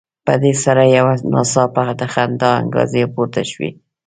په 0.25 0.33
دې 0.43 0.53
سره 0.63 0.83
یو 0.97 1.07
ناڅاپه 1.33 1.83
د 1.99 2.01
خندا 2.13 2.49
انګازې 2.61 3.03
پورته 3.13 3.41
شوې. 3.51 3.69